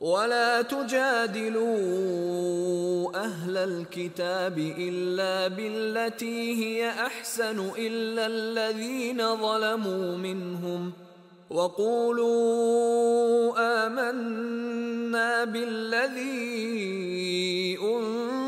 [0.00, 1.68] ولا تجادلوا
[3.24, 10.92] أهل الكتاب إلا بالتي هي أحسن إلا الذين ظلموا منهم
[11.50, 12.78] وقولوا
[13.86, 16.58] آمنا بالذي
[17.82, 18.47] أنزل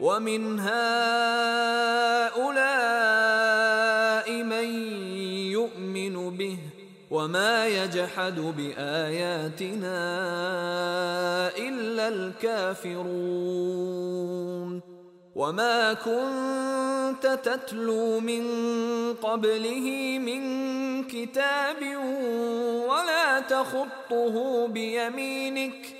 [0.00, 0.72] ومن هؤلاء
[4.42, 4.68] من
[5.52, 6.58] يؤمن به
[7.10, 9.98] وما يجحد بآياتنا
[11.58, 13.80] إلا الكافرون.
[15.34, 18.44] وما كنت تتلو من
[19.14, 20.42] قبله من
[21.04, 21.96] كتاب
[22.88, 25.99] ولا تخطه بيمينك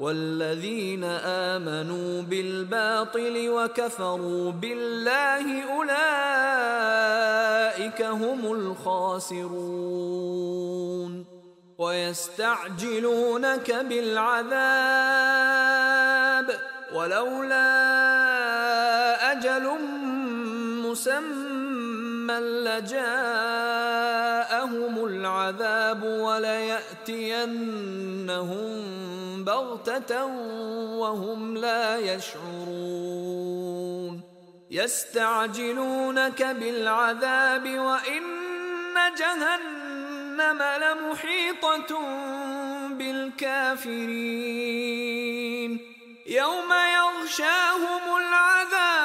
[0.00, 6.02] والذين آمنوا بالباطل وكفروا بالله أولئك
[8.02, 9.80] هم الخاسرون
[11.78, 14.50] ويستعجلونك بالعذاب
[16.94, 17.70] ولولا
[19.32, 19.68] أجل
[20.84, 21.49] مسمى
[22.38, 23.04] لجاءهم
[25.04, 27.50] العذاب ولياتينهم
[29.44, 30.26] بغته
[30.96, 33.50] وهم لا يشعرون
[34.70, 38.22] يستعجلونك بالعذاب وان
[39.18, 42.00] جهنم لمحيطه
[42.88, 44.50] بالكافرين
[46.26, 48.99] يوم يغشاهم العذاب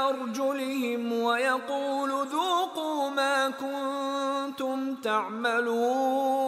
[0.00, 6.42] تحت أرجلهم ويقول ذوقوا ما كنتم تعملون.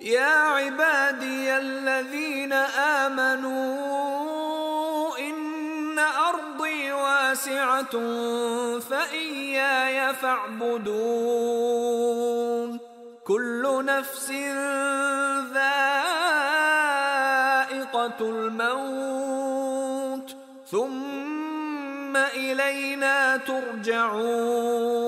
[0.00, 2.52] يا عبادي الذين
[3.02, 3.58] آمنوا
[5.18, 7.90] إن أرضي واسعة
[8.78, 10.86] فإياي فاعبدون.
[13.26, 14.30] كل نفس
[15.54, 15.80] ذائقة
[18.20, 19.56] الموت
[20.70, 21.05] ثم
[22.52, 25.06] إلينا ترجعون.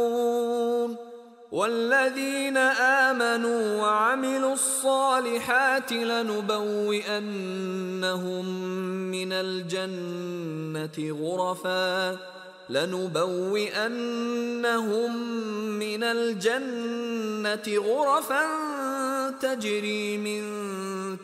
[1.52, 7.24] والذين آمنوا وعملوا الصالحات لنبوئنهم
[9.10, 12.16] من الجنة غرفا
[12.70, 13.78] لنبوئنهم
[15.78, 18.44] من الجنة غرفا
[19.30, 20.42] تجري من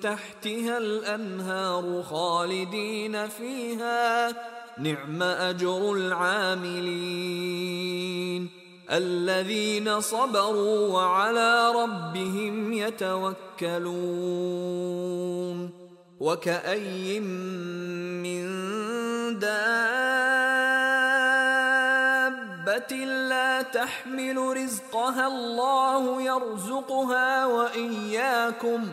[0.01, 4.29] تحتها الأنهار خالدين فيها.
[4.79, 6.95] نعم أجر العاملين
[8.91, 13.85] الذين صبروا وعلى ربهم يتوكلون
[16.21, 18.45] وكأي من
[19.39, 19.75] دابة
[23.29, 28.89] لا تحمل رزقها الله يرزقها وإياكم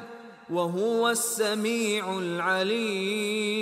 [0.49, 3.61] وهو السميع العليم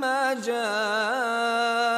[0.00, 1.90] ما جاءه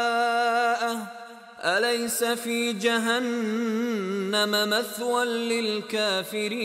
[1.64, 6.62] أليس في جهنم مثوى للكافرين؟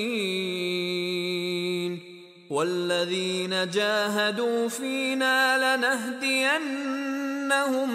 [2.50, 6.84] والذين جاهدوا فينا لنهدينهم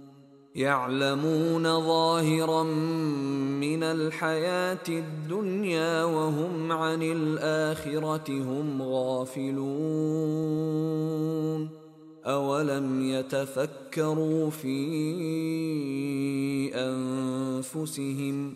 [0.55, 10.31] يعلمون ظاهرا من الحياة الدنيا وهم عن الآخرة هم غافلون.
[12.25, 14.71] أولم يتفكروا في
[16.75, 18.55] أنفسهم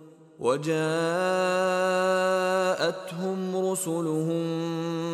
[0.41, 0.81] وجاءتهم
[3.71, 4.41] رسلهم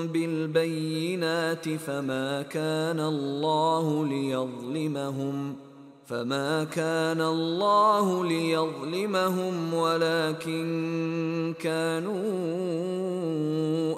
[0.07, 5.67] بالبينات فما كان الله ليظلمهم ۖ
[6.07, 12.23] فما كان الله ليظلمهم ولكن كانوا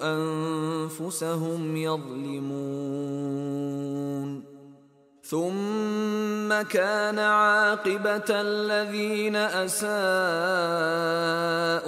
[0.01, 3.28] أنفسهم يظلمون
[5.29, 9.97] ثم كان عاقبه الذين اساءوا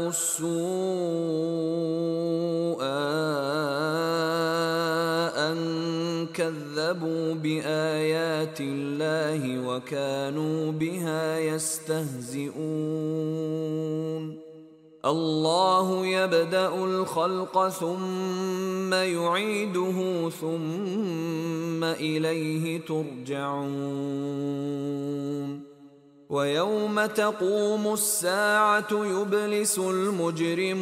[0.09, 1.51] السوء
[6.33, 12.51] كذبوا بايات الله وكانوا بها يستهزئون
[15.05, 23.71] الله يبدأ الخلق ثم يعيده ثم إليه ترجعون.
[26.29, 30.81] ويوم تقوم الساعة يبلس المجرمون.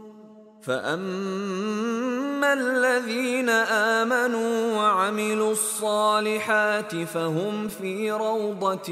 [0.61, 8.91] فاما الذين امنوا وعملوا الصالحات فهم في روضه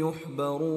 [0.00, 0.76] يحبرون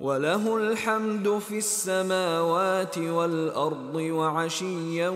[0.00, 5.12] وله الحمد في السماوات والأرض وعشيا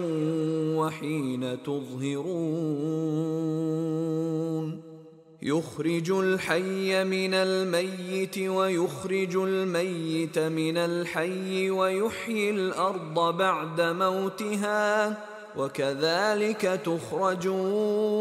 [0.76, 3.20] وحين تظهرون.
[5.42, 15.16] يخرج الحي من الميت ويخرج الميت من الحي ويحيي الأرض بعد موتها
[15.56, 18.20] وكذلك تخرجون.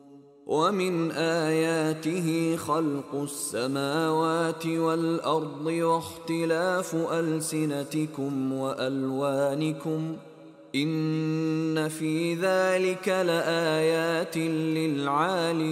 [0.51, 10.15] ومن آياته خلق السماوات والأرض واختلاف ألسنتكم وألوانكم
[10.75, 14.37] إن في ذلك لآيات
[14.77, 15.71] للعالمين.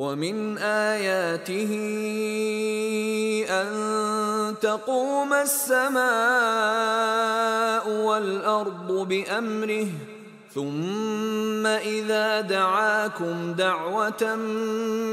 [0.00, 1.72] ومن آياته
[3.50, 3.68] أن
[4.60, 6.00] تقوم السماء
[7.84, 9.86] والأرض بأمره
[10.54, 14.36] ثم إذا دعاكم دعوة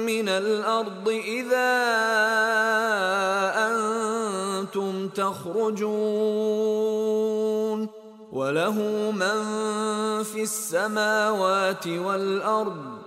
[0.08, 1.74] من الأرض إذا
[3.67, 6.67] أنتم تخرجون.
[8.32, 8.77] وله
[9.12, 9.44] من
[10.24, 13.07] في السماوات والأرض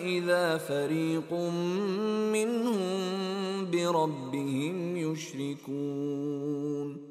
[0.00, 1.32] إذا فريق
[2.32, 2.90] منهم
[3.70, 7.06] بربهم يشركون.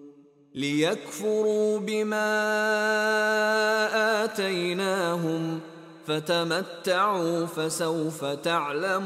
[0.56, 2.24] ليكفروا بما
[4.24, 5.60] آتيناهم
[6.08, 9.06] فتمتعوا فسوف تعلمون.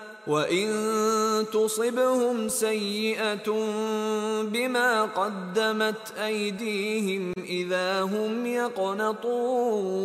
[0.27, 3.49] وان تصبهم سيئه
[4.43, 10.01] بما قدمت ايديهم اذا هم يقنطون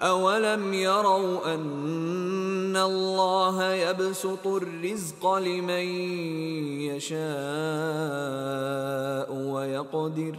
[0.00, 5.86] اولم يروا ان الله يبسط الرزق لمن
[6.90, 7.18] يشاء
[9.32, 10.38] ويقدر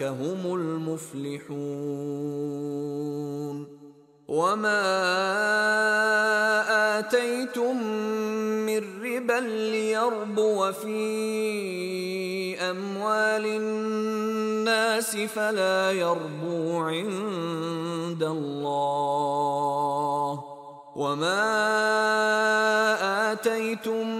[0.00, 1.80] واولئك هم المفلحون.
[4.28, 4.80] وما
[6.98, 7.76] اتيتم
[8.66, 19.50] من ربا ليربو في أموال الناس فلا يربو عند الله.
[20.96, 21.42] وما
[23.32, 24.19] آتيتم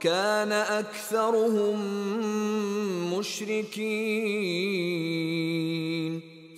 [0.00, 1.78] كان أكثرهم
[3.18, 4.78] مشركين.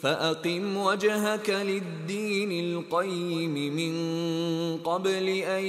[0.03, 3.95] فأقم وجهك للدين القيم من
[4.79, 5.65] قبل أن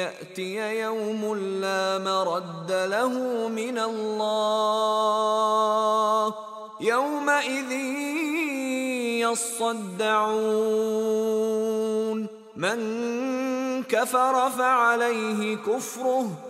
[0.00, 5.04] يأتي يوم لا مرد له من الله.
[6.80, 7.72] يومئذ
[9.20, 10.60] يصدعون.
[12.56, 12.80] من
[13.82, 16.49] كفر فعليه كفره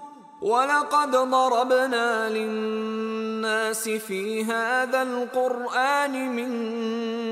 [0.41, 6.51] ولقد ضربنا للناس في هذا القرآن من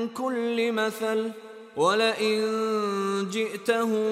[0.08, 1.30] كل مثل
[1.76, 2.40] ولئن
[3.30, 4.06] جئتهم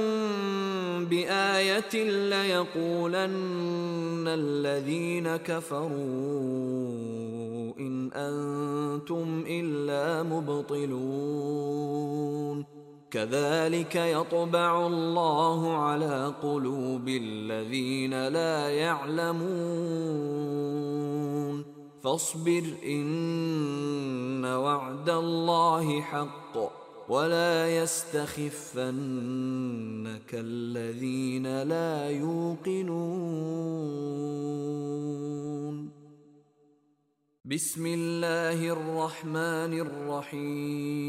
[1.05, 1.95] بآية
[2.31, 5.89] ليقولن الذين كفروا
[7.79, 11.59] إن أنتم إلا مبطلون.
[13.11, 19.49] كذلك يطبع الله على قلوب الذين لا يعلمون.
[22.05, 26.59] فاصبر إن وعد الله حق
[27.09, 28.85] ولا يستخفنك
[30.35, 33.09] الذين لا يوقنون.
[37.45, 41.09] بسم الله الرحمن الرحيم.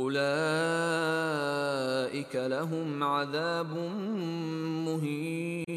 [0.00, 0.18] أولئك
[2.36, 3.76] لهم عذاب
[4.86, 5.68] مهين.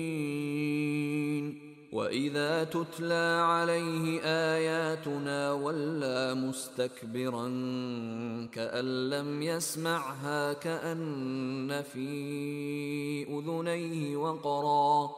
[1.91, 7.47] وإذا تتلى عليه آياتنا ولى مستكبرا
[8.51, 15.09] كأن لم يسمعها كأن في أذنيه وقرا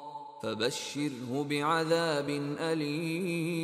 [0.44, 3.63] فبشره بعذاب أليم.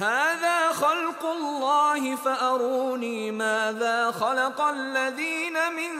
[0.00, 5.90] هذا خلق الله فأروني ماذا خلق الذين من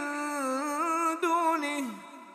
[1.22, 1.84] دونه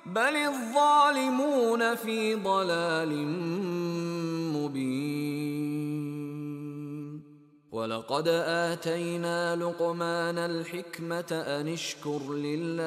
[0.06, 3.28] بل الظالمون في ضلال
[4.54, 5.26] مبين.
[7.72, 12.86] ولقد آتينا لقمان الحكمة أن اشكر لله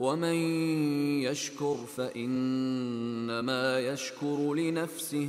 [0.00, 0.34] ومن
[1.24, 5.28] يشكر فإنما يشكر لنفسه.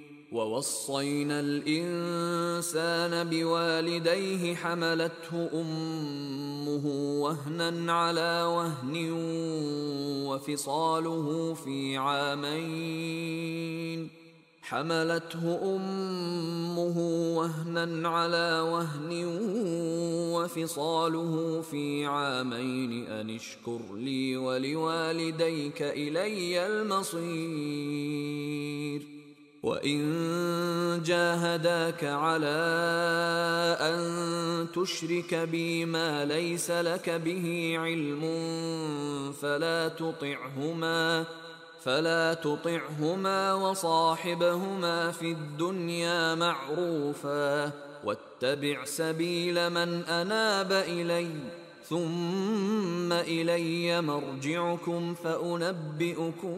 [0.31, 6.85] ووصينا الإنسان بوالديه حملته أمه
[7.21, 9.11] وهنا على وهن
[10.27, 13.41] وفصاله في عامين.
[14.61, 16.97] حملته أمه
[17.37, 19.25] وهنا على وهن
[20.33, 23.07] وفصاله في عامين.
[23.07, 28.21] أن اشكر لي ولوالديك إلي المصير.
[29.63, 32.57] وان جاهداك على
[33.81, 34.01] ان
[34.73, 38.21] تشرك بي ما ليس لك به علم
[39.41, 41.25] فلا تطعهما
[41.83, 47.71] فلا تطعهما وصاحبهما في الدنيا معروفا
[48.03, 51.60] واتبع سبيل من اناب الي.
[51.91, 56.57] ثم إلي مرجعكم فأنبئكم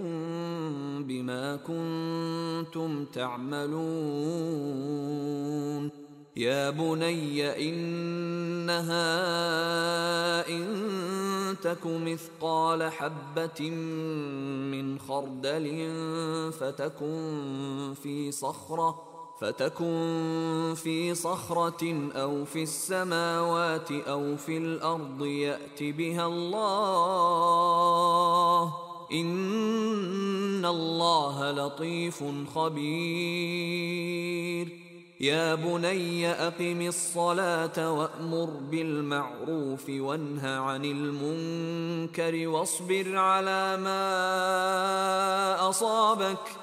[1.03, 4.43] بما كنتم تعملون.
[6.35, 8.99] يا بني إنها
[10.49, 10.65] إن
[11.63, 13.69] تك مثقال حبة
[14.71, 15.91] من خردل
[16.59, 27.63] فتكن في صخرة فتكن في صخرة أو في السماوات أو في الأرض يأت بها الله.
[29.11, 32.23] إن الله لطيف
[32.55, 34.03] خبير.
[35.19, 46.62] يا بني أقم الصلاة وأمر بالمعروف وانه عن المنكر واصبر على ما أصابك.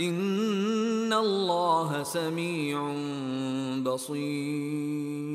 [0.00, 2.92] إن الله سميع
[3.82, 5.28] بصير.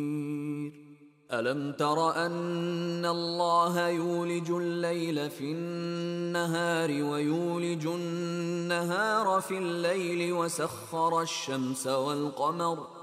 [1.34, 13.03] ألم تر أن الله يولج الليل في النهار ويولج النهار في الليل وسخر الشمس والقمر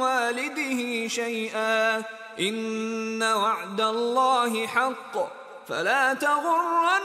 [0.00, 2.02] والده شيئا.
[2.40, 5.40] إن وعد الله حق.
[5.68, 7.00] فلا تغرنكم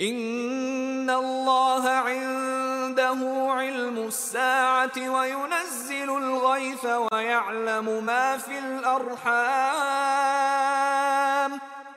[0.00, 3.18] إن الله عنده
[3.50, 9.30] علم الساعة وينزل الغيث ويعلم ما في الأرحام.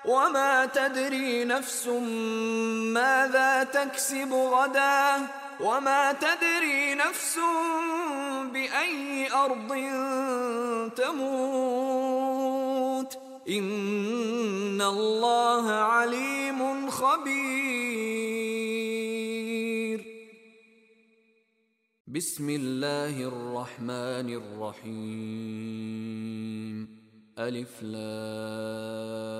[0.06, 1.88] وما تدري نفس
[2.94, 5.28] ماذا تكسب غدا
[5.60, 7.40] وما تدري نفس
[8.54, 9.70] بأي أرض
[10.96, 12.34] تموت
[13.50, 18.14] إن الله عليم خبير
[22.08, 26.04] بسم الله الرحمن الرحيم
[27.40, 29.34] ألف لام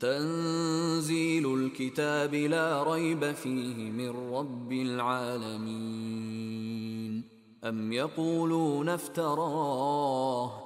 [0.00, 6.16] تنزيل الكتاب لا ريب فيه من رب العالمين.
[7.64, 10.65] أم يقولون افتراه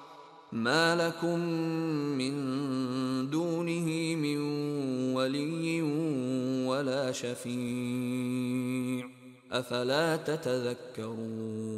[0.51, 1.39] ما لكم
[2.17, 2.33] من
[3.29, 4.37] دونه من
[5.15, 5.81] ولي
[6.67, 9.09] ولا شفيع
[9.51, 11.71] افلا تتذكرون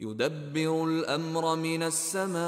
[0.00, 2.40] يدبر الامر من السماء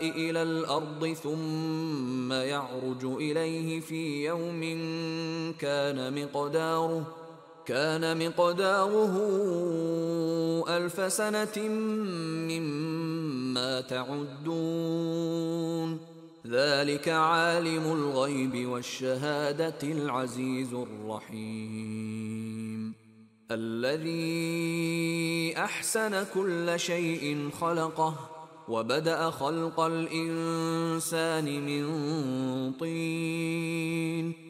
[0.00, 4.60] إلى الأرض ثم يعرج اليه في يوم
[5.58, 7.19] كان مقداره
[7.70, 9.14] كان مقداره
[10.68, 11.68] ألف سنة
[12.48, 15.30] مما تعدون.
[16.46, 22.94] ذلك عالم الغيب والشهادة العزيز الرحيم.
[23.50, 28.14] الذي أحسن كل شيء خلقه
[28.68, 31.84] وبدأ خلق الإنسان من
[32.72, 34.49] طين.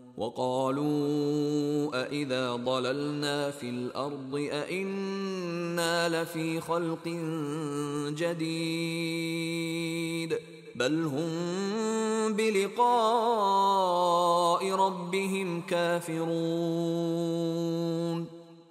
[0.17, 7.07] وقالوا أإذا ضللنا في الأرض أإنا لفي خلق
[8.17, 9.71] جديد
[10.75, 13.91] بل هم بلقاء
[14.71, 17.21] ربهم كافرون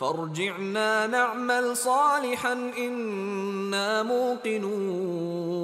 [0.00, 5.60] فارجعنا نعمل صالحا إنا موقنون.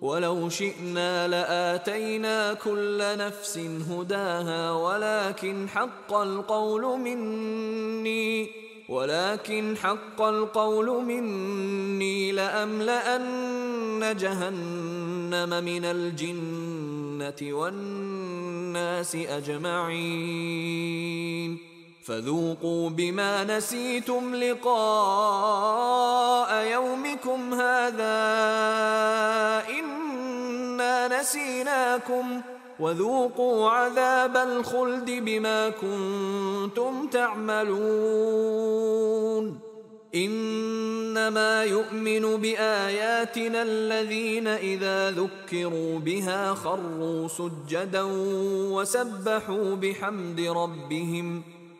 [0.00, 3.58] ولو شئنا لآتينا كل نفس
[3.90, 8.50] هداها ولكن حق القول مني
[8.88, 20.48] ولكن حق القول مني لأملأن جهنم من الجنة والناس أجمعين.
[22.08, 25.74] فذوقوا بما نسيتم لقاء
[26.64, 28.18] يومكم هذا
[29.78, 32.40] إنا نسيناكم
[32.80, 38.58] وذوقوا عذاب الخلد بما كنتم تعملون.
[40.14, 48.02] إنما يؤمن بآياتنا الذين إذا ذكروا بها خروا سجدا
[48.72, 51.42] وسبحوا بحمد ربهم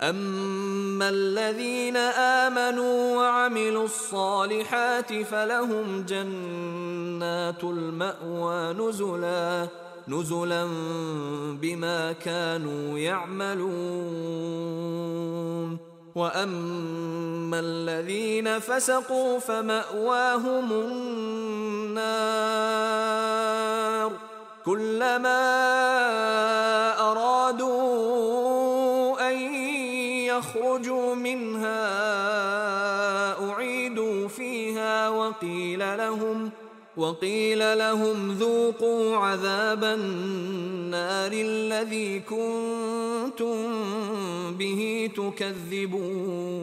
[0.00, 9.68] اما الذين امنوا وعملوا الصالحات فلهم جنات الماوى نزلا
[10.08, 10.68] نزلا
[11.62, 14.52] بما كانوا يعملون.
[16.14, 22.12] واما الذين فسقوا فماواهم النار
[24.64, 25.42] كلما
[27.10, 28.81] ارادوا
[30.38, 31.82] يخرجوا منها
[33.50, 36.50] أعيدوا فيها وقيل لهم
[36.96, 43.56] وقيل لهم ذوقوا عذاب النار الذي كنتم
[44.58, 46.62] به تكذبون.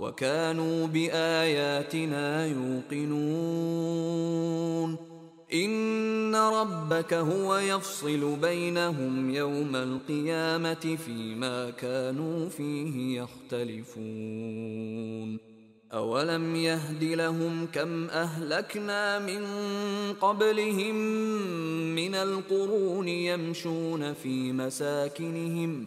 [0.00, 3.76] وكانوا بآياتنا يوقنون.
[5.54, 14.76] إن ربك هو يفصل بينهم يوم القيامة فيما كانوا فيه يختلفون.
[15.92, 19.46] أولم يهد لهم كم أهلكنا من
[20.12, 20.94] قبلهم
[21.94, 25.86] من القرون يمشون في مساكنهم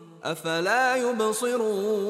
[0.23, 2.01] أفلا يبصرون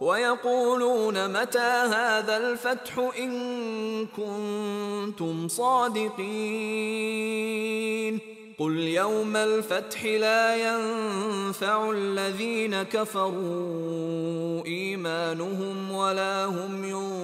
[0.00, 6.20] ويقولون متى هذا الفتح إن كنتم صادقين
[8.58, 17.19] قل يوم الفتح لا ينفع الذين كفروا إيمانهم ولا هم ينظرون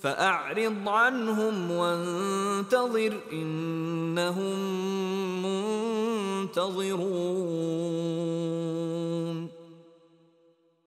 [0.00, 4.56] فأعرض عنهم وانتظر إنهم
[5.42, 7.00] منتظرون.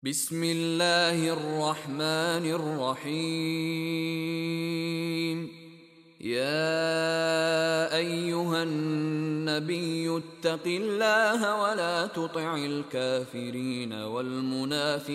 [0.04, 3.14] بسم الله الرحمن الرحيم.
[6.22, 15.14] يا أيها النبي اتق الله ولا تطع الكافرين والمنافقين.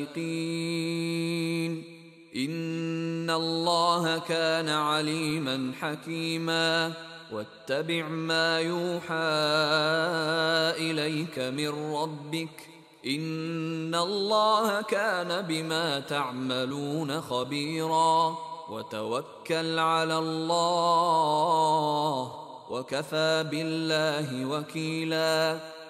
[2.36, 6.92] ان الله كان عليما حكيما
[7.32, 9.14] واتبع ما يوحى
[10.90, 12.68] اليك من ربك
[13.06, 18.38] ان الله كان بما تعملون خبيرا
[18.70, 21.68] وتوكل على الله
[22.70, 25.60] وكفى بالله وكيلا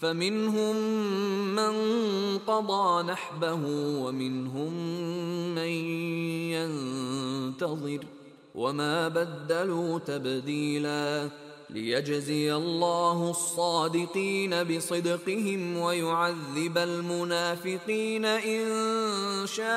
[0.00, 0.76] فمنهم
[1.54, 1.74] من
[2.38, 4.72] قضى نحبه ومنهم
[5.54, 5.68] من
[6.54, 8.04] ينتظر
[8.54, 11.28] وما بدلوا تبديلا
[11.70, 18.66] ليجزي الله الصادقين بصدقهم ويعذب المنافقين إن
[19.46, 19.68] شاء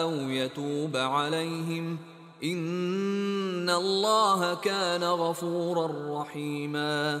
[0.00, 1.98] أو يتوب عليهم.
[2.44, 7.20] إن الله كان غفورا رحيما.